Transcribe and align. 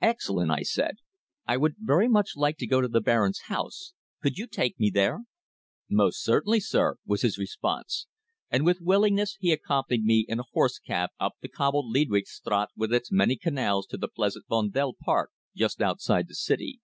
"Excellent," 0.00 0.52
I 0.52 0.62
said. 0.62 0.98
"I 1.44 1.56
would 1.56 1.74
very 1.76 2.06
much 2.06 2.36
like 2.36 2.56
to 2.58 2.68
go 2.68 2.80
to 2.80 2.86
the 2.86 3.00
Baron's 3.00 3.40
house. 3.46 3.94
Could 4.22 4.38
you 4.38 4.46
take 4.46 4.78
me 4.78 4.90
there?" 4.90 5.22
"Most 5.90 6.22
certainly, 6.22 6.60
sir," 6.60 6.98
was 7.04 7.22
his 7.22 7.36
response, 7.36 8.06
and 8.48 8.64
with 8.64 8.80
willingness 8.80 9.36
he 9.40 9.50
accompanied 9.50 10.04
me 10.04 10.24
in 10.28 10.38
a 10.38 10.44
horse 10.52 10.78
cab 10.78 11.10
up 11.18 11.32
the 11.40 11.48
cobbled 11.48 11.92
Leidwche 11.92 12.28
Straat 12.28 12.68
with 12.76 12.94
its 12.94 13.10
many 13.10 13.34
canals 13.34 13.88
to 13.88 13.96
the 13.96 14.06
pleasant 14.06 14.46
Vondel 14.48 14.94
Park, 15.02 15.32
just 15.56 15.82
outside 15.82 16.28
the 16.28 16.36
city. 16.36 16.78